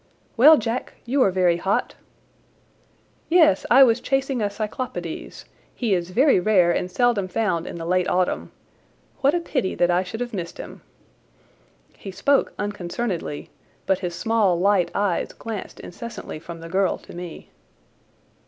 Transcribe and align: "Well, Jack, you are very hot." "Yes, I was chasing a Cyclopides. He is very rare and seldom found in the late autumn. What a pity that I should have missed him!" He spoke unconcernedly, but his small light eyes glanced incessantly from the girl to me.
"Well, 0.35 0.57
Jack, 0.57 0.93
you 1.05 1.21
are 1.21 1.29
very 1.29 1.57
hot." 1.57 1.93
"Yes, 3.29 3.67
I 3.69 3.83
was 3.83 4.01
chasing 4.01 4.41
a 4.41 4.49
Cyclopides. 4.49 5.45
He 5.75 5.93
is 5.93 6.09
very 6.09 6.39
rare 6.39 6.71
and 6.71 6.89
seldom 6.89 7.27
found 7.27 7.67
in 7.67 7.75
the 7.77 7.85
late 7.85 8.07
autumn. 8.09 8.51
What 9.19 9.35
a 9.35 9.39
pity 9.39 9.75
that 9.75 9.91
I 9.91 10.01
should 10.01 10.19
have 10.19 10.33
missed 10.33 10.57
him!" 10.57 10.81
He 11.95 12.09
spoke 12.09 12.51
unconcernedly, 12.57 13.51
but 13.85 13.99
his 13.99 14.15
small 14.15 14.59
light 14.59 14.89
eyes 14.95 15.33
glanced 15.33 15.79
incessantly 15.81 16.39
from 16.39 16.61
the 16.61 16.67
girl 16.67 16.97
to 16.97 17.13
me. 17.15 17.51